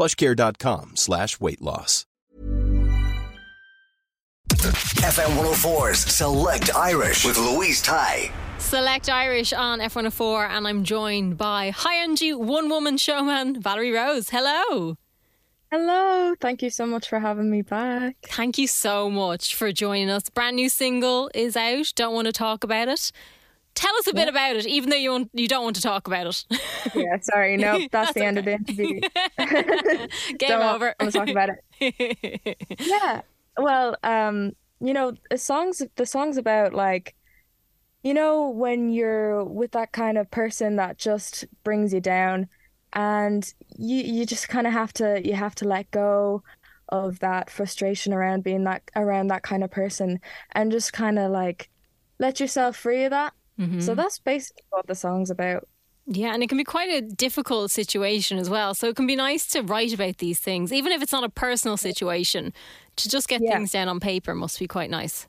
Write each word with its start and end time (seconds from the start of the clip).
plushcare.com 0.00 0.92
slash 0.96 1.38
weight 1.40 1.60
loss. 1.60 2.06
FM 4.50 5.36
104's 5.36 5.98
Select 5.98 6.74
Irish 6.74 7.24
with 7.24 7.36
Louise 7.38 7.82
Tighe. 7.82 8.30
Select 8.58 9.08
Irish 9.08 9.52
on 9.52 9.80
FM104, 9.80 10.48
and 10.50 10.66
I'm 10.66 10.84
joined 10.84 11.36
by 11.36 11.70
high 11.70 12.02
energy 12.02 12.32
one 12.32 12.68
woman 12.68 12.96
showman 12.96 13.60
Valerie 13.60 13.92
Rose. 13.92 14.30
Hello. 14.30 14.96
Hello. 15.70 16.34
Thank 16.40 16.62
you 16.62 16.70
so 16.70 16.86
much 16.86 17.08
for 17.08 17.18
having 17.18 17.50
me 17.50 17.62
back. 17.62 18.16
Thank 18.22 18.58
you 18.58 18.66
so 18.66 19.08
much 19.10 19.54
for 19.54 19.70
joining 19.70 20.10
us. 20.10 20.28
Brand 20.28 20.56
new 20.56 20.68
single 20.68 21.30
is 21.34 21.56
out. 21.56 21.92
Don't 21.94 22.14
want 22.14 22.26
to 22.26 22.32
talk 22.32 22.64
about 22.64 22.88
it. 22.88 23.12
Tell 23.80 23.96
us 23.96 24.06
a 24.08 24.14
bit 24.14 24.28
about 24.28 24.56
it, 24.56 24.66
even 24.66 24.90
though 24.90 24.96
you 24.96 25.30
you 25.32 25.48
don't 25.48 25.64
want 25.64 25.76
to 25.76 25.82
talk 25.82 26.06
about 26.06 26.26
it. 26.26 26.44
yeah, 26.94 27.18
sorry. 27.22 27.56
No, 27.56 27.78
that's, 27.78 27.88
that's 27.90 28.12
the 28.12 28.20
okay. 28.20 28.26
end 28.26 28.38
of 28.38 28.44
the 28.44 28.52
interview. 28.52 29.00
Game 30.38 30.60
over. 30.60 30.94
To 31.00 31.10
talk 31.10 31.28
about 31.28 31.48
it. 31.80 32.56
yeah. 32.78 33.22
Well, 33.56 33.96
um, 34.02 34.52
you 34.80 34.92
know, 34.92 35.14
the 35.30 35.38
songs 35.38 35.82
the 35.96 36.04
songs 36.04 36.36
about 36.36 36.74
like 36.74 37.14
you 38.02 38.12
know 38.12 38.50
when 38.50 38.90
you're 38.90 39.44
with 39.44 39.70
that 39.70 39.92
kind 39.92 40.18
of 40.18 40.30
person 40.30 40.76
that 40.76 40.98
just 40.98 41.46
brings 41.64 41.94
you 41.94 42.02
down 42.02 42.48
and 42.92 43.54
you 43.78 43.96
you 44.02 44.26
just 44.26 44.50
kind 44.50 44.66
of 44.66 44.74
have 44.74 44.92
to 44.92 45.26
you 45.26 45.32
have 45.32 45.54
to 45.54 45.64
let 45.66 45.90
go 45.90 46.42
of 46.90 47.20
that 47.20 47.48
frustration 47.48 48.12
around 48.12 48.44
being 48.44 48.64
that 48.64 48.82
around 48.94 49.28
that 49.28 49.42
kind 49.42 49.64
of 49.64 49.70
person 49.70 50.20
and 50.52 50.70
just 50.70 50.92
kind 50.92 51.18
of 51.18 51.30
like 51.30 51.70
let 52.18 52.40
yourself 52.40 52.76
free 52.76 53.04
of 53.04 53.10
that. 53.10 53.32
Mm-hmm. 53.60 53.80
So 53.80 53.94
that's 53.94 54.18
basically 54.18 54.64
what 54.70 54.86
the 54.86 54.94
song's 54.94 55.30
about. 55.30 55.68
Yeah, 56.06 56.32
and 56.34 56.42
it 56.42 56.48
can 56.48 56.58
be 56.58 56.64
quite 56.64 56.90
a 56.90 57.02
difficult 57.02 57.70
situation 57.70 58.38
as 58.38 58.50
well. 58.50 58.74
So 58.74 58.88
it 58.88 58.96
can 58.96 59.06
be 59.06 59.14
nice 59.14 59.46
to 59.48 59.62
write 59.62 59.92
about 59.92 60.18
these 60.18 60.40
things, 60.40 60.72
even 60.72 60.92
if 60.92 61.02
it's 61.02 61.12
not 61.12 61.24
a 61.24 61.28
personal 61.28 61.76
situation, 61.76 62.52
to 62.96 63.08
just 63.08 63.28
get 63.28 63.40
yeah. 63.42 63.52
things 63.52 63.70
down 63.70 63.88
on 63.88 64.00
paper 64.00 64.34
must 64.34 64.58
be 64.58 64.66
quite 64.66 64.90
nice. 64.90 65.28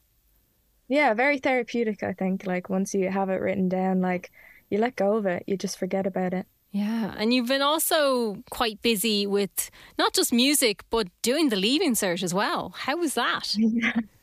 Yeah, 0.87 1.13
very 1.13 1.37
therapeutic, 1.37 2.03
I 2.03 2.13
think. 2.13 2.47
Like 2.47 2.69
once 2.69 2.93
you 2.93 3.09
have 3.09 3.29
it 3.29 3.41
written 3.41 3.69
down, 3.69 4.01
like 4.01 4.31
you 4.69 4.77
let 4.79 4.95
go 4.95 5.17
of 5.17 5.25
it, 5.25 5.43
you 5.45 5.55
just 5.55 5.77
forget 5.77 6.07
about 6.07 6.33
it. 6.33 6.47
Yeah, 6.71 7.13
and 7.17 7.33
you've 7.33 7.47
been 7.47 7.61
also 7.61 8.37
quite 8.49 8.81
busy 8.81 9.27
with 9.27 9.69
not 9.97 10.13
just 10.13 10.31
music, 10.31 10.83
but 10.89 11.07
doing 11.21 11.49
the 11.49 11.57
Leaving 11.57 11.93
Cert 11.93 12.23
as 12.23 12.33
well. 12.33 12.73
How 12.75 12.95
was 12.97 13.13
that? 13.13 13.55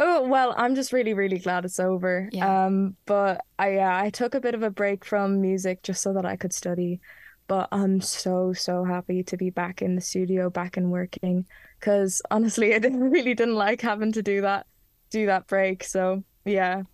Oh 0.00 0.28
well, 0.28 0.54
I'm 0.56 0.76
just 0.76 0.92
really, 0.92 1.12
really 1.12 1.38
glad 1.38 1.64
it's 1.64 1.80
over. 1.80 2.28
Yeah. 2.32 2.66
Um, 2.66 2.96
but 3.04 3.44
I 3.58 3.74
yeah, 3.74 4.00
I 4.00 4.10
took 4.10 4.36
a 4.36 4.40
bit 4.40 4.54
of 4.54 4.62
a 4.62 4.70
break 4.70 5.04
from 5.04 5.40
music 5.40 5.82
just 5.82 6.02
so 6.02 6.12
that 6.12 6.24
I 6.24 6.36
could 6.36 6.52
study. 6.52 7.00
But 7.48 7.68
I'm 7.72 8.00
so 8.00 8.52
so 8.52 8.84
happy 8.84 9.24
to 9.24 9.36
be 9.36 9.50
back 9.50 9.82
in 9.82 9.96
the 9.96 10.00
studio, 10.00 10.50
back 10.50 10.76
and 10.76 10.92
working. 10.92 11.46
Because 11.80 12.22
honestly, 12.30 12.74
I 12.76 12.78
didn't 12.78 13.10
really 13.10 13.34
didn't 13.34 13.56
like 13.56 13.80
having 13.80 14.12
to 14.12 14.22
do 14.22 14.40
that, 14.42 14.66
do 15.10 15.26
that 15.26 15.48
break. 15.48 15.82
So 15.82 16.22
yeah, 16.44 16.84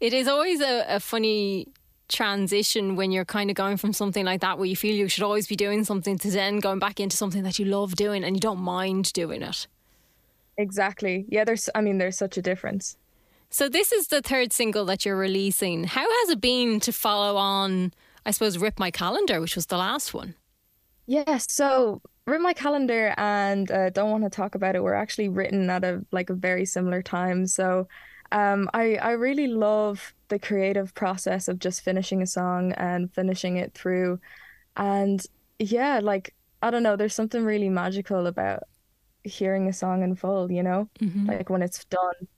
it 0.00 0.12
is 0.12 0.26
always 0.26 0.60
a, 0.60 0.84
a 0.88 1.00
funny 1.00 1.68
transition 2.08 2.96
when 2.96 3.12
you're 3.12 3.24
kind 3.24 3.50
of 3.50 3.56
going 3.56 3.76
from 3.76 3.92
something 3.92 4.24
like 4.24 4.40
that 4.40 4.58
where 4.58 4.66
you 4.66 4.76
feel 4.76 4.94
you 4.94 5.08
should 5.08 5.24
always 5.24 5.46
be 5.46 5.56
doing 5.56 5.84
something 5.84 6.18
to 6.18 6.30
then 6.30 6.58
going 6.58 6.78
back 6.80 6.98
into 6.98 7.16
something 7.16 7.44
that 7.44 7.58
you 7.58 7.64
love 7.64 7.94
doing 7.94 8.24
and 8.24 8.34
you 8.36 8.40
don't 8.40 8.60
mind 8.60 9.12
doing 9.12 9.42
it. 9.42 9.68
Exactly. 10.58 11.26
Yeah, 11.28 11.44
there's 11.44 11.68
I 11.74 11.80
mean 11.80 11.98
there's 11.98 12.18
such 12.18 12.36
a 12.36 12.42
difference. 12.42 12.96
So 13.50 13.68
this 13.68 13.92
is 13.92 14.08
the 14.08 14.22
third 14.22 14.52
single 14.52 14.84
that 14.86 15.04
you're 15.04 15.16
releasing. 15.16 15.84
How 15.84 16.02
has 16.20 16.30
it 16.30 16.40
been 16.40 16.80
to 16.80 16.92
follow 16.92 17.36
on 17.36 17.92
I 18.24 18.30
suppose 18.32 18.58
Rip 18.58 18.78
My 18.78 18.90
Calendar, 18.90 19.40
which 19.40 19.54
was 19.56 19.66
the 19.66 19.78
last 19.78 20.12
one? 20.12 20.34
Yes, 21.06 21.24
yeah, 21.28 21.38
so 21.38 22.02
Rip 22.26 22.40
My 22.40 22.52
Calendar 22.52 23.14
and 23.16 23.70
uh, 23.70 23.90
Don't 23.90 24.10
Want 24.10 24.24
to 24.24 24.30
Talk 24.30 24.54
About 24.54 24.74
It 24.74 24.82
were 24.82 24.94
actually 24.94 25.28
written 25.28 25.70
at 25.70 25.84
a 25.84 26.04
like 26.10 26.30
a 26.30 26.34
very 26.34 26.64
similar 26.64 27.02
time. 27.02 27.46
So 27.46 27.88
um, 28.32 28.68
I 28.74 28.96
I 28.96 29.12
really 29.12 29.46
love 29.46 30.14
the 30.28 30.38
creative 30.38 30.94
process 30.94 31.46
of 31.48 31.58
just 31.60 31.82
finishing 31.82 32.22
a 32.22 32.26
song 32.26 32.72
and 32.72 33.12
finishing 33.12 33.56
it 33.56 33.74
through, 33.74 34.20
and 34.76 35.24
yeah, 35.58 36.00
like 36.02 36.34
I 36.62 36.70
don't 36.70 36.82
know, 36.82 36.96
there's 36.96 37.14
something 37.14 37.44
really 37.44 37.68
magical 37.70 38.26
about 38.26 38.64
hearing 39.26 39.68
a 39.68 39.72
song 39.72 40.02
in 40.02 40.14
full, 40.14 40.50
you 40.50 40.62
know, 40.62 40.88
mm-hmm. 41.00 41.26
like 41.26 41.50
when 41.50 41.62
it's 41.62 41.84
done. 41.84 42.28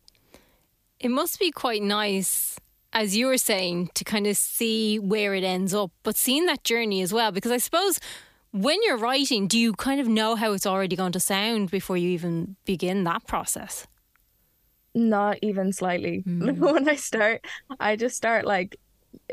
It 0.99 1.11
must 1.11 1.39
be 1.39 1.51
quite 1.51 1.83
nice, 1.83 2.59
as 2.93 3.17
you 3.17 3.27
were 3.27 3.39
saying, 3.39 3.91
to 3.95 4.05
kind 4.05 4.27
of 4.27 4.37
see 4.37 4.99
where 4.99 5.35
it 5.35 5.45
ends 5.45 5.75
up, 5.75 5.93
but 6.03 6.17
seeing 6.17 6.47
that 6.47 6.65
journey 6.65 7.03
as 7.03 7.13
well. 7.13 7.31
Because 7.31 7.53
I 7.53 7.59
suppose 7.59 8.01
when 8.53 8.83
you're 8.83 8.97
writing, 8.97 9.47
do 9.47 9.59
you 9.59 9.75
kind 9.75 10.01
of 10.01 10.09
know 10.09 10.35
how 10.35 10.53
it's 10.53 10.67
already 10.67 10.97
going 10.97 11.13
to 11.13 11.21
sound 11.21 11.71
before 11.71 11.97
you 11.97 12.11
even 12.11 12.57
begin 12.65 13.05
that 13.05 13.27
process? 13.27 13.87
Not 14.95 15.39
even 15.43 15.73
slightly. 15.73 16.25
Mm. 16.27 16.59
when 16.59 16.89
I 16.89 16.97
start, 16.97 17.45
I 17.79 17.97
just 17.97 18.17
start 18.17 18.45
like, 18.45 18.77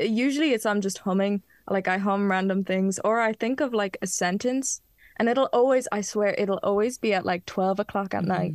usually 0.00 0.52
it's 0.52 0.66
I'm 0.66 0.80
just 0.80 0.98
humming, 0.98 1.42
like 1.68 1.88
I 1.88 1.98
hum 1.98 2.30
random 2.30 2.62
things, 2.62 3.00
or 3.04 3.20
I 3.20 3.32
think 3.32 3.60
of 3.60 3.74
like 3.74 3.96
a 4.02 4.06
sentence 4.06 4.80
and 5.16 5.28
it'll 5.28 5.48
always, 5.52 5.88
I 5.90 6.00
swear, 6.00 6.34
it'll 6.36 6.60
always 6.62 6.98
be 6.98 7.14
at 7.14 7.26
like 7.26 7.46
12 7.46 7.80
o'clock 7.80 8.14
at 8.14 8.20
mm-hmm. 8.20 8.28
night. 8.28 8.54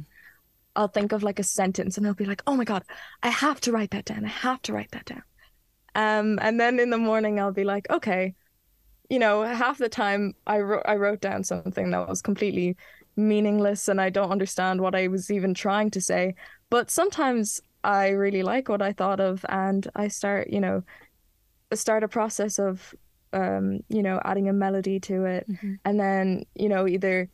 I'll 0.75 0.87
think 0.87 1.11
of 1.11 1.23
like 1.23 1.39
a 1.39 1.43
sentence 1.43 1.97
and 1.97 2.07
I'll 2.07 2.13
be 2.13 2.25
like, 2.25 2.43
oh 2.47 2.55
my 2.55 2.63
God, 2.63 2.83
I 3.23 3.29
have 3.29 3.59
to 3.61 3.71
write 3.71 3.91
that 3.91 4.05
down. 4.05 4.23
I 4.23 4.29
have 4.29 4.61
to 4.63 4.73
write 4.73 4.91
that 4.91 5.05
down. 5.05 5.23
Um, 5.95 6.39
and 6.41 6.59
then 6.59 6.79
in 6.79 6.89
the 6.89 6.97
morning, 6.97 7.39
I'll 7.39 7.51
be 7.51 7.65
like, 7.65 7.89
okay, 7.89 8.35
you 9.09 9.19
know, 9.19 9.43
half 9.43 9.77
the 9.77 9.89
time 9.89 10.33
I, 10.47 10.59
wrote 10.59 10.83
I 10.85 10.95
wrote 10.95 11.19
down 11.19 11.43
something 11.43 11.91
that 11.91 12.07
was 12.07 12.21
completely 12.21 12.77
meaningless 13.17 13.89
and 13.89 13.99
I 13.99 14.09
don't 14.09 14.31
understand 14.31 14.79
what 14.79 14.95
I 14.95 15.07
was 15.07 15.29
even 15.29 15.53
trying 15.53 15.91
to 15.91 16.01
say. 16.01 16.35
But 16.69 16.89
sometimes 16.89 17.59
I 17.83 18.09
really 18.09 18.43
like 18.43 18.69
what 18.69 18.81
I 18.81 18.93
thought 18.93 19.19
of 19.19 19.45
and 19.49 19.85
I 19.95 20.07
start, 20.07 20.49
you 20.49 20.61
know, 20.61 20.83
start 21.73 22.03
a 22.03 22.07
process 22.07 22.59
of 22.59 22.93
um, 23.33 23.81
you 23.89 24.03
know, 24.03 24.19
adding 24.25 24.49
a 24.49 24.53
melody 24.53 24.99
to 25.01 25.25
it, 25.25 25.49
mm-hmm. 25.49 25.73
and 25.85 25.99
then 25.99 26.45
you 26.55 26.69
know 26.69 26.87
either 26.87 27.29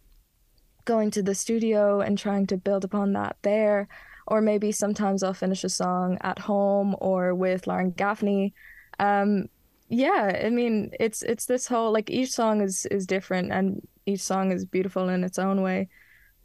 going 0.85 1.11
to 1.11 1.21
the 1.21 1.35
studio 1.35 1.99
and 1.99 2.17
trying 2.17 2.47
to 2.47 2.57
build 2.57 2.83
upon 2.83 3.13
that 3.13 3.37
there, 3.41 3.87
or 4.27 4.41
maybe 4.41 4.71
sometimes 4.71 5.23
I'll 5.23 5.33
finish 5.33 5.63
a 5.63 5.69
song 5.69 6.17
at 6.21 6.39
home 6.39 6.95
or 6.99 7.35
with 7.35 7.67
Lauren 7.67 7.91
Gaffney. 7.91 8.53
Um, 8.99 9.49
yeah, 9.89 10.41
I 10.43 10.49
mean 10.49 10.91
it's 10.99 11.21
it's 11.23 11.45
this 11.45 11.67
whole 11.67 11.91
like 11.91 12.09
each 12.09 12.31
song 12.31 12.61
is 12.61 12.85
is 12.87 13.05
different 13.05 13.51
and 13.51 13.87
each 14.05 14.21
song 14.21 14.51
is 14.51 14.65
beautiful 14.65 15.09
in 15.09 15.23
its 15.23 15.39
own 15.39 15.61
way. 15.61 15.89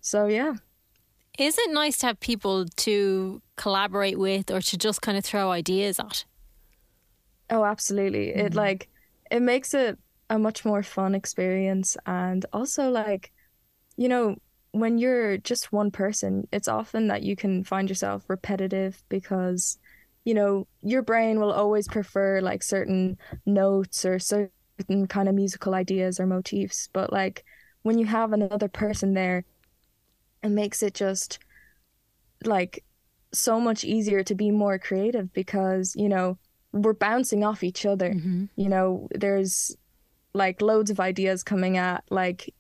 So 0.00 0.26
yeah. 0.26 0.54
Is 1.38 1.56
it 1.58 1.72
nice 1.72 1.96
to 1.98 2.06
have 2.06 2.20
people 2.20 2.66
to 2.66 3.40
collaborate 3.56 4.18
with 4.18 4.50
or 4.50 4.60
to 4.60 4.76
just 4.76 5.00
kind 5.00 5.16
of 5.16 5.24
throw 5.24 5.50
ideas 5.50 5.98
at? 5.98 6.26
Oh, 7.48 7.64
absolutely. 7.64 8.28
Mm-hmm. 8.28 8.46
It 8.46 8.54
like 8.54 8.88
it 9.32 9.42
makes 9.42 9.74
it 9.74 9.98
a 10.30 10.38
much 10.38 10.64
more 10.64 10.84
fun 10.84 11.14
experience 11.16 11.96
and 12.06 12.46
also 12.52 12.90
like 12.90 13.32
you 13.96 14.08
know 14.08 14.36
when 14.72 14.98
you're 14.98 15.38
just 15.38 15.72
one 15.72 15.90
person 15.90 16.46
it's 16.52 16.68
often 16.68 17.08
that 17.08 17.22
you 17.22 17.36
can 17.36 17.64
find 17.64 17.88
yourself 17.88 18.24
repetitive 18.28 19.02
because 19.08 19.78
you 20.24 20.34
know 20.34 20.66
your 20.82 21.02
brain 21.02 21.40
will 21.40 21.52
always 21.52 21.88
prefer 21.88 22.40
like 22.42 22.62
certain 22.62 23.18
notes 23.46 24.04
or 24.04 24.18
certain 24.18 25.08
kind 25.08 25.28
of 25.28 25.34
musical 25.34 25.74
ideas 25.74 26.20
or 26.20 26.26
motifs 26.26 26.88
but 26.92 27.12
like 27.12 27.44
when 27.82 27.98
you 27.98 28.06
have 28.06 28.32
another 28.32 28.68
person 28.68 29.14
there 29.14 29.44
it 30.42 30.50
makes 30.50 30.82
it 30.82 30.94
just 30.94 31.40
like 32.44 32.84
so 33.32 33.60
much 33.60 33.84
easier 33.84 34.22
to 34.24 34.34
be 34.34 34.50
more 34.50 34.78
creative 34.78 35.32
because 35.32 35.94
you 35.96 36.08
know 36.08 36.38
we're 36.72 36.92
bouncing 36.94 37.44
off 37.44 37.62
each 37.62 37.84
other 37.86 38.10
Mm-hmm. 38.14 38.44
you 38.56 38.68
know 38.68 39.08
there's 39.14 39.76
like 40.34 40.62
loads 40.62 40.90
of 40.90 40.98
ideas 41.00 41.42
coming 41.42 41.76
at 41.76 42.04
like 42.10 42.54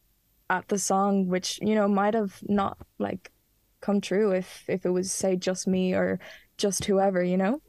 at 0.50 0.68
the 0.68 0.78
song 0.78 1.28
which 1.28 1.58
you 1.62 1.74
know 1.74 1.88
might 1.88 2.14
have 2.14 2.38
not 2.48 2.76
like 2.98 3.30
come 3.80 4.00
true 4.00 4.32
if 4.32 4.64
if 4.68 4.84
it 4.84 4.90
was 4.90 5.10
say 5.10 5.34
just 5.36 5.66
me 5.66 5.94
or 5.94 6.20
just 6.58 6.84
whoever 6.84 7.22
you 7.22 7.36
know 7.38 7.60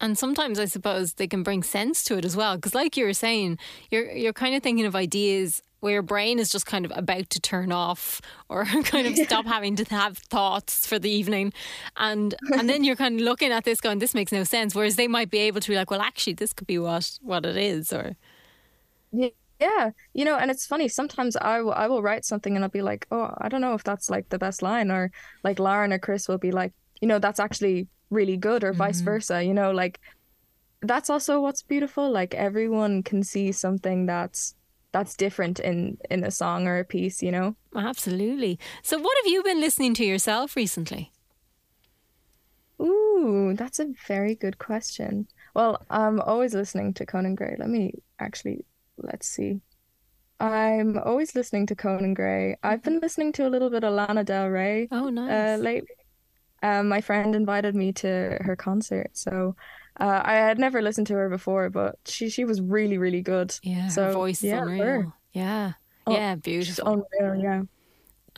And 0.00 0.16
sometimes 0.18 0.58
I 0.58 0.66
suppose 0.66 1.14
they 1.14 1.26
can 1.26 1.42
bring 1.42 1.64
sense 1.64 2.04
to 2.04 2.16
it 2.18 2.24
as 2.24 2.36
well. 2.36 2.54
Because, 2.56 2.72
like 2.74 2.96
you 2.96 3.04
were 3.04 3.14
saying, 3.26 3.58
you're 3.90 4.08
you're 4.22 4.32
kind 4.44 4.54
of 4.54 4.62
thinking 4.62 4.86
of 4.86 4.94
ideas 4.94 5.60
where 5.80 5.92
your 5.92 6.02
brain 6.02 6.38
is 6.38 6.50
just 6.50 6.66
kind 6.66 6.84
of 6.84 6.92
about 6.94 7.30
to 7.30 7.40
turn 7.40 7.72
off 7.72 8.20
or 8.48 8.64
kind 8.84 9.06
of 9.06 9.16
stop 9.16 9.46
having 9.54 9.76
to 9.76 9.84
have 9.84 10.18
thoughts 10.18 10.86
for 10.86 10.98
the 10.98 11.10
evening, 11.10 11.52
and 11.96 12.34
and 12.52 12.68
then 12.68 12.84
you're 12.84 12.96
kind 12.96 13.20
of 13.20 13.24
looking 13.24 13.52
at 13.52 13.64
this 13.64 13.80
going, 13.80 13.98
this 13.98 14.14
makes 14.14 14.32
no 14.32 14.44
sense. 14.44 14.74
Whereas 14.74 14.96
they 14.96 15.08
might 15.08 15.30
be 15.30 15.38
able 15.38 15.60
to 15.60 15.68
be 15.68 15.76
like, 15.76 15.90
well, 15.90 16.00
actually, 16.00 16.34
this 16.34 16.52
could 16.52 16.66
be 16.66 16.78
what 16.78 17.18
what 17.22 17.46
it 17.46 17.56
is, 17.56 17.92
or 17.92 18.16
Yeah, 19.12 19.28
yeah. 19.60 19.90
You 20.12 20.24
know, 20.24 20.36
and 20.36 20.50
it's 20.50 20.66
funny. 20.66 20.88
Sometimes 20.88 21.36
I 21.36 21.60
will 21.60 21.72
I 21.72 21.86
will 21.86 22.02
write 22.02 22.24
something 22.24 22.54
and 22.54 22.64
I'll 22.64 22.70
be 22.70 22.82
like, 22.82 23.06
oh, 23.10 23.34
I 23.38 23.48
don't 23.48 23.60
know 23.60 23.74
if 23.74 23.84
that's 23.84 24.10
like 24.10 24.28
the 24.28 24.38
best 24.38 24.62
line, 24.62 24.90
or 24.90 25.10
like 25.44 25.58
Lauren 25.58 25.92
or 25.92 25.98
Chris 25.98 26.28
will 26.28 26.38
be 26.38 26.50
like, 26.50 26.72
you 27.00 27.08
know, 27.08 27.18
that's 27.18 27.40
actually 27.40 27.88
really 28.10 28.36
good, 28.36 28.64
or 28.64 28.72
vice 28.72 28.98
mm-hmm. 28.98 29.04
versa. 29.06 29.44
You 29.44 29.54
know, 29.54 29.70
like 29.70 30.00
that's 30.82 31.10
also 31.10 31.40
what's 31.40 31.62
beautiful. 31.62 32.10
Like 32.10 32.34
everyone 32.34 33.02
can 33.02 33.22
see 33.22 33.52
something 33.52 34.06
that's 34.06 34.54
that's 34.92 35.16
different 35.16 35.60
in 35.60 35.98
in 36.10 36.24
a 36.24 36.30
song 36.30 36.66
or 36.66 36.78
a 36.78 36.84
piece. 36.84 37.22
You 37.22 37.32
know. 37.32 37.56
absolutely. 37.76 38.58
So, 38.82 38.98
what 38.98 39.16
have 39.22 39.30
you 39.32 39.42
been 39.42 39.60
listening 39.60 39.94
to 39.94 40.04
yourself 40.04 40.56
recently? 40.56 41.12
Ooh, 42.80 43.54
that's 43.56 43.78
a 43.80 43.86
very 44.06 44.34
good 44.34 44.58
question. 44.58 45.26
Well, 45.54 45.84
I'm 45.90 46.20
always 46.20 46.54
listening 46.54 46.94
to 46.94 47.06
Conan 47.06 47.34
Gray. 47.34 47.56
Let 47.58 47.68
me 47.68 47.92
actually 48.20 48.64
let's 48.98 49.28
see. 49.28 49.60
I'm 50.40 50.96
always 50.98 51.34
listening 51.34 51.66
to 51.66 51.74
Conan 51.74 52.14
Gray. 52.14 52.56
I've 52.62 52.82
been 52.84 53.00
listening 53.00 53.32
to 53.32 53.46
a 53.48 53.50
little 53.50 53.70
bit 53.70 53.82
of 53.82 53.92
Lana 53.92 54.22
Del 54.22 54.46
Rey 54.48 54.86
Oh, 54.92 55.08
nice. 55.08 55.58
uh, 55.58 55.62
lately. 55.62 55.88
Um, 56.62 56.88
my 56.88 57.00
friend 57.00 57.34
invited 57.34 57.74
me 57.74 57.92
to 57.94 58.38
her 58.40 58.54
concert, 58.56 59.10
so 59.14 59.56
uh, 60.00 60.22
I 60.24 60.34
had 60.34 60.58
never 60.58 60.80
listened 60.82 61.06
to 61.08 61.14
her 61.14 61.28
before, 61.28 61.70
but 61.70 61.96
she 62.06 62.28
she 62.30 62.44
was 62.44 62.60
really 62.60 62.98
really 62.98 63.22
good. 63.22 63.58
yeah, 63.62 63.88
so, 63.88 64.04
her 64.04 64.12
voice 64.12 64.38
is 64.38 64.50
yeah, 64.50 64.62
unreal. 64.62 64.84
her. 64.84 65.12
Yeah, 65.32 65.72
Oh, 66.06 66.12
yeah, 66.12 66.34
She's 66.34 66.42
beautiful. 66.42 67.04
unreal, 67.20 67.42
yeah. 67.42 67.62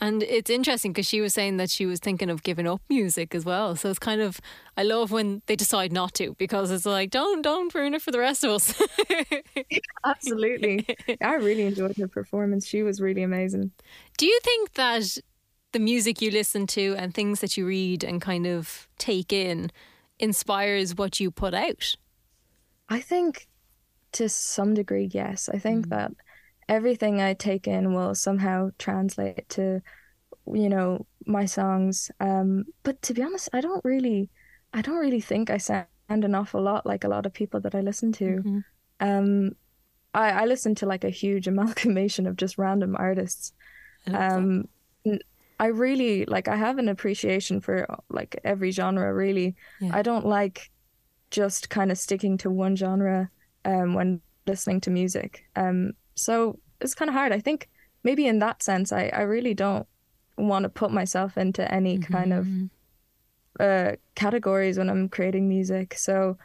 And 0.03 0.23
it's 0.23 0.49
interesting 0.51 0.93
because 0.93 1.07
she 1.07 1.21
was 1.21 1.35
saying 1.35 1.59
that 1.59 1.69
she 1.69 1.85
was 1.85 2.01
thinking 2.01 2.31
of 2.31 2.43
giving 2.43 2.67
up 2.67 2.81
music 2.89 3.35
as 3.35 3.45
well. 3.45 3.77
So 3.77 3.91
it's 3.91 3.99
kind 3.99 4.23
of 4.23 4.41
I 4.77 4.83
love 4.83 5.11
when 5.11 5.43
they 5.47 5.57
decide 5.57 5.93
not 5.93 6.15
to 6.15 6.35
because 6.39 6.71
it's 6.71 6.87
like 6.87 7.11
don't 7.11 7.43
don't 7.43 7.73
ruin 7.75 7.93
it 7.95 8.01
for 8.01 8.11
the 8.11 8.19
rest 8.19 8.43
of 8.43 8.51
us. 8.51 8.75
Absolutely. 10.05 10.87
I 11.21 11.35
really 11.35 11.63
enjoyed 11.63 11.97
her 11.99 12.09
performance. 12.09 12.67
She 12.67 12.83
was 12.83 13.01
really 13.01 13.23
amazing. 13.23 13.73
Do 14.17 14.27
you 14.27 14.39
think 14.43 14.73
that 14.75 15.19
the 15.73 15.79
music 15.79 16.21
you 16.23 16.31
listen 16.31 16.67
to 16.69 16.95
and 16.99 17.15
things 17.15 17.41
that 17.41 17.57
you 17.57 17.67
read 17.67 18.03
and 18.03 18.21
kind 18.23 18.47
of 18.47 18.89
take 18.99 19.33
in 19.33 19.71
inspires 20.21 20.95
what 20.95 21.21
you 21.21 21.31
put 21.31 21.55
out? 21.55 21.95
I 22.89 23.01
think 23.01 23.49
to 24.13 24.29
some 24.29 24.75
degree, 24.75 25.09
yes. 25.13 25.49
I 25.49 25.59
think 25.59 25.89
that 25.89 26.13
everything 26.69 27.21
I 27.21 27.35
take 27.35 27.67
in 27.67 27.95
will 27.95 28.15
somehow 28.15 28.71
translate 28.79 29.49
to, 29.51 29.81
you 30.47 30.69
know, 30.69 31.07
my 31.27 31.45
songs. 31.45 32.11
Um, 32.21 32.65
but 32.83 33.01
to 33.03 33.15
be 33.15 33.23
honest, 33.23 33.49
I 33.53 33.61
don't 33.61 33.85
really, 33.85 34.31
I 34.73 34.83
don't 34.83 34.99
really 34.99 35.21
think 35.21 35.51
I 35.51 35.59
sound 35.59 35.87
an 36.09 36.35
awful 36.35 36.63
lot 36.63 36.87
like 36.87 37.05
a 37.05 37.09
lot 37.09 37.27
of 37.27 37.33
people 37.33 37.61
that 37.61 37.75
I 37.75 37.81
listen 37.81 38.13
to. 38.13 38.63
Um, 39.01 39.53
I, 40.13 40.31
I 40.31 40.45
listen 40.47 40.75
to 40.77 40.87
like 40.87 41.05
a 41.05 41.11
huge 41.11 41.47
amalgamation 41.53 42.27
of 42.27 42.37
just 42.37 42.59
random 42.59 42.97
artists. 42.99 43.53
I 44.07 44.11
love 44.11 44.21
that. 44.21 44.33
Um, 44.33 44.69
I 45.61 45.67
really 45.67 46.25
like. 46.25 46.49
I 46.49 46.57
have 46.57 46.79
an 46.79 46.89
appreciation 46.89 47.61
for 47.61 47.87
like 48.09 48.41
every 48.45 48.71
genre. 48.71 49.13
Really, 49.13 49.55
Yeah. 49.79 49.91
I 49.95 50.03
don't 50.03 50.25
like 50.25 50.71
just 51.31 51.69
kind 51.69 51.93
of 51.93 51.99
sticking 51.99 52.39
to 52.39 52.51
one 52.51 52.77
genre 52.77 53.31
um, 53.67 53.93
when 53.95 54.23
listening 54.47 54.81
to 54.81 54.91
music. 54.91 55.45
Um, 55.57 55.93
so 56.15 56.59
it's 56.81 56.95
kind 56.95 57.11
of 57.11 57.15
hard. 57.15 57.33
I 57.33 57.41
think 57.41 57.69
maybe 58.05 58.27
in 58.27 58.39
that 58.39 58.63
sense, 58.63 58.91
I 58.91 59.11
I 59.13 59.21
really 59.21 59.55
don't 59.55 59.87
want 60.39 60.63
to 60.63 60.71
put 60.71 60.91
myself 60.91 61.37
into 61.37 61.63
any 61.71 61.99
kind 61.99 62.33
of 62.33 62.49
uh, 63.61 63.97
categories 64.15 64.79
when 64.79 64.89
I'm 64.89 65.11
creating 65.11 65.47
music. 65.47 65.95
So 65.99 66.39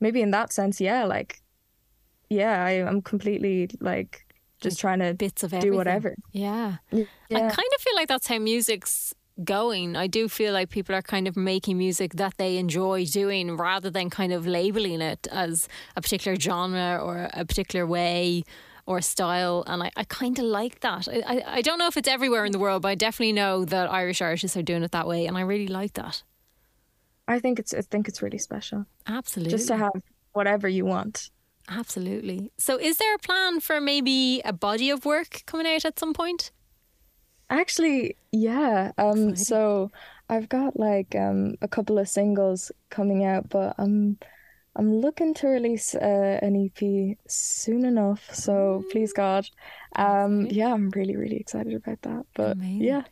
maybe 0.00 0.22
in 0.22 0.30
that 0.30 0.52
sense, 0.54 0.80
yeah, 0.80 1.04
like 1.04 1.42
yeah, 2.30 2.64
I, 2.64 2.70
I'm 2.88 3.02
completely 3.02 3.68
like 3.80 4.23
just 4.64 4.80
trying 4.80 4.98
to 4.98 5.14
Bits 5.14 5.42
of 5.42 5.52
everything. 5.54 5.72
do 5.72 5.76
whatever. 5.76 6.14
Yeah. 6.32 6.76
I 6.92 7.06
kind 7.30 7.50
of 7.50 7.80
feel 7.80 7.94
like 7.94 8.08
that's 8.08 8.26
how 8.26 8.38
music's 8.38 9.14
going. 9.42 9.96
I 9.96 10.06
do 10.06 10.28
feel 10.28 10.52
like 10.52 10.70
people 10.70 10.94
are 10.94 11.02
kind 11.02 11.26
of 11.26 11.36
making 11.36 11.78
music 11.78 12.14
that 12.14 12.34
they 12.36 12.56
enjoy 12.56 13.04
doing 13.06 13.56
rather 13.56 13.90
than 13.90 14.10
kind 14.10 14.32
of 14.32 14.46
labeling 14.46 15.00
it 15.00 15.26
as 15.30 15.68
a 15.96 16.00
particular 16.00 16.38
genre 16.38 16.98
or 17.02 17.28
a 17.32 17.44
particular 17.44 17.86
way 17.86 18.44
or 18.86 19.00
style. 19.00 19.64
And 19.66 19.82
I, 19.82 19.90
I 19.96 20.04
kind 20.04 20.38
of 20.38 20.44
like 20.44 20.80
that. 20.80 21.08
I, 21.08 21.22
I, 21.26 21.42
I 21.56 21.62
don't 21.62 21.78
know 21.78 21.86
if 21.88 21.96
it's 21.96 22.08
everywhere 22.08 22.44
in 22.44 22.52
the 22.52 22.58
world, 22.58 22.82
but 22.82 22.88
I 22.88 22.94
definitely 22.94 23.32
know 23.32 23.64
that 23.64 23.90
Irish 23.90 24.20
artists 24.20 24.56
are 24.56 24.62
doing 24.62 24.82
it 24.82 24.92
that 24.92 25.06
way. 25.08 25.26
And 25.26 25.36
I 25.36 25.40
really 25.40 25.68
like 25.68 25.94
that. 25.94 26.22
I 27.26 27.38
think 27.40 27.58
it's 27.58 27.72
I 27.72 27.80
think 27.80 28.06
it's 28.06 28.20
really 28.20 28.38
special 28.38 28.84
Absolutely. 29.06 29.50
just 29.50 29.68
to 29.68 29.76
have 29.76 29.92
whatever 30.32 30.68
you 30.68 30.84
want. 30.84 31.30
Absolutely. 31.68 32.52
So, 32.58 32.78
is 32.78 32.98
there 32.98 33.14
a 33.14 33.18
plan 33.18 33.60
for 33.60 33.80
maybe 33.80 34.42
a 34.44 34.52
body 34.52 34.90
of 34.90 35.04
work 35.04 35.42
coming 35.46 35.66
out 35.66 35.84
at 35.84 35.98
some 35.98 36.12
point? 36.12 36.50
Actually, 37.50 38.16
yeah. 38.32 38.92
Um, 38.98 39.36
so 39.36 39.90
I've 40.28 40.48
got 40.48 40.78
like 40.78 41.14
um 41.14 41.56
a 41.62 41.68
couple 41.68 41.98
of 41.98 42.08
singles 42.08 42.72
coming 42.90 43.24
out, 43.24 43.48
but 43.48 43.74
I'm 43.78 44.18
I'm 44.76 44.92
looking 44.92 45.34
to 45.34 45.48
release 45.48 45.94
uh, 45.94 46.38
an 46.42 46.56
EP 46.66 47.16
soon 47.28 47.84
enough. 47.84 48.34
So 48.34 48.84
please 48.90 49.12
God, 49.12 49.46
um, 49.96 50.46
yeah, 50.46 50.72
I'm 50.72 50.90
really 50.90 51.16
really 51.16 51.36
excited 51.36 51.74
about 51.74 52.02
that. 52.02 52.26
But 52.34 52.52
Amazing. 52.52 52.82
yeah, 52.82 53.02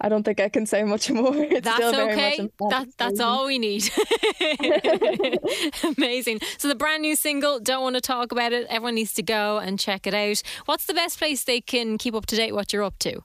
I 0.00 0.08
don't 0.08 0.24
think 0.24 0.40
I 0.40 0.48
can 0.48 0.66
say 0.66 0.84
much 0.84 1.10
more. 1.12 1.34
It's 1.36 1.64
That's 1.64 1.76
still 1.76 1.92
very 1.92 2.12
okay. 2.12 2.36
in 2.38 2.50
That, 2.68 2.88
that's 2.98 3.20
all 3.20 3.46
we 3.46 3.58
need. 3.58 3.90
Amazing. 5.96 6.40
So 6.58 6.68
the 6.68 6.74
brand 6.74 7.02
new 7.02 7.16
single, 7.16 7.60
don't 7.60 7.82
want 7.82 7.96
to 7.96 8.02
talk 8.02 8.32
about 8.32 8.52
it. 8.52 8.66
Everyone 8.68 8.94
needs 8.94 9.14
to 9.14 9.22
go 9.22 9.58
and 9.58 9.78
check 9.78 10.06
it 10.06 10.14
out. 10.14 10.42
What's 10.66 10.86
the 10.86 10.94
best 10.94 11.18
place 11.18 11.44
they 11.44 11.60
can 11.60 11.98
keep 11.98 12.14
up 12.14 12.26
to 12.26 12.36
date 12.36 12.52
what 12.52 12.72
you're 12.72 12.82
up 12.82 12.98
to? 13.00 13.22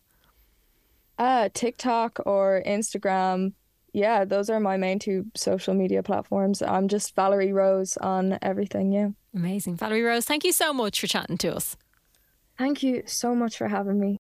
Uh, 1.17 1.49
TikTok 1.53 2.19
or 2.25 2.63
Instagram. 2.65 3.53
Yeah, 3.93 4.23
those 4.23 4.49
are 4.49 4.59
my 4.59 4.77
main 4.77 4.99
two 4.99 5.25
social 5.35 5.73
media 5.73 6.01
platforms. 6.01 6.61
I'm 6.61 6.87
just 6.87 7.13
Valerie 7.15 7.51
Rose 7.51 7.97
on 7.97 8.39
everything. 8.41 8.93
Yeah. 8.93 9.09
Amazing. 9.35 9.75
Valerie 9.75 10.01
Rose, 10.01 10.25
thank 10.25 10.45
you 10.45 10.53
so 10.53 10.71
much 10.71 10.99
for 10.99 11.07
chatting 11.07 11.37
to 11.39 11.53
us. 11.53 11.75
Thank 12.57 12.83
you 12.83 13.03
so 13.05 13.35
much 13.35 13.57
for 13.57 13.67
having 13.67 13.99
me. 13.99 14.17